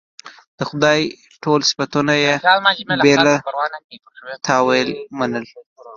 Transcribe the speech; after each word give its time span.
د 0.57 0.59
خدای 0.69 0.99
ټول 1.43 1.59
صفتونه 1.69 2.13
یې 2.23 2.33
بې 3.03 3.13
له 3.25 3.33
تأویله 4.45 4.95
منل. 5.17 5.45